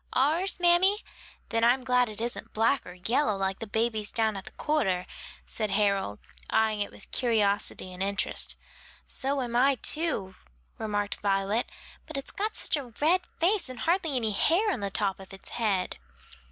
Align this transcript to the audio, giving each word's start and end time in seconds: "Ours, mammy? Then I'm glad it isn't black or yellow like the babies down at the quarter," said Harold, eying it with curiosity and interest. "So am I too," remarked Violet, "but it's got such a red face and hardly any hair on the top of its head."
"Ours, 0.13 0.59
mammy? 0.59 1.05
Then 1.49 1.63
I'm 1.63 1.83
glad 1.83 2.09
it 2.09 2.19
isn't 2.19 2.55
black 2.55 2.87
or 2.87 2.93
yellow 2.95 3.37
like 3.37 3.59
the 3.59 3.67
babies 3.67 4.11
down 4.11 4.35
at 4.35 4.45
the 4.45 4.51
quarter," 4.53 5.05
said 5.45 5.69
Harold, 5.69 6.17
eying 6.51 6.81
it 6.81 6.89
with 6.91 7.11
curiosity 7.11 7.93
and 7.93 8.01
interest. 8.01 8.55
"So 9.05 9.43
am 9.43 9.55
I 9.55 9.75
too," 9.75 10.33
remarked 10.79 11.21
Violet, 11.21 11.67
"but 12.07 12.17
it's 12.17 12.31
got 12.31 12.55
such 12.55 12.75
a 12.77 12.91
red 12.99 13.21
face 13.39 13.69
and 13.69 13.81
hardly 13.81 14.15
any 14.15 14.31
hair 14.31 14.71
on 14.71 14.79
the 14.79 14.89
top 14.89 15.19
of 15.19 15.33
its 15.33 15.49
head." 15.49 15.99